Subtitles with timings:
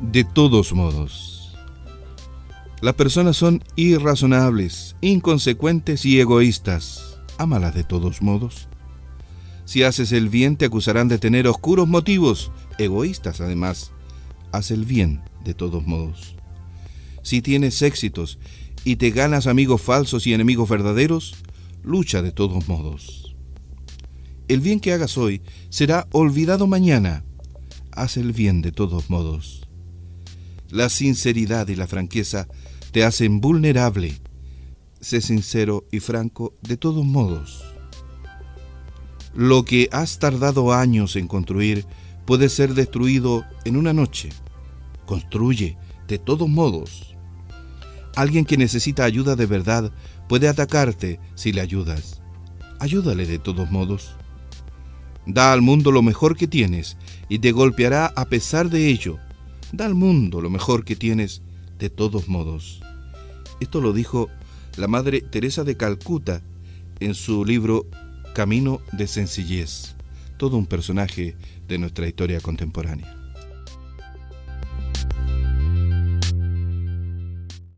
[0.00, 1.54] de todos modos.
[2.80, 7.18] Las personas son irrazonables, inconsecuentes y egoístas.
[7.36, 8.68] Ámalas de todos modos.
[9.66, 13.92] Si haces el bien te acusarán de tener oscuros motivos, egoístas además.
[14.52, 16.34] Haz el bien de todos modos.
[17.22, 18.38] Si tienes éxitos
[18.84, 21.36] y te ganas amigos falsos y enemigos verdaderos,
[21.82, 23.36] lucha de todos modos.
[24.48, 27.24] El bien que hagas hoy será olvidado mañana.
[27.92, 29.69] Haz el bien de todos modos.
[30.70, 32.46] La sinceridad y la franqueza
[32.92, 34.20] te hacen vulnerable.
[35.00, 37.64] Sé sincero y franco de todos modos.
[39.34, 41.86] Lo que has tardado años en construir
[42.24, 44.28] puede ser destruido en una noche.
[45.06, 47.16] Construye de todos modos.
[48.14, 49.92] Alguien que necesita ayuda de verdad
[50.28, 52.22] puede atacarte si le ayudas.
[52.78, 54.14] Ayúdale de todos modos.
[55.26, 56.96] Da al mundo lo mejor que tienes
[57.28, 59.18] y te golpeará a pesar de ello.
[59.72, 61.42] Da al mundo lo mejor que tienes
[61.78, 62.80] de todos modos.
[63.60, 64.28] Esto lo dijo
[64.76, 66.42] la Madre Teresa de Calcuta
[66.98, 67.86] en su libro
[68.34, 69.94] Camino de Sencillez,
[70.38, 71.36] todo un personaje
[71.68, 73.19] de nuestra historia contemporánea.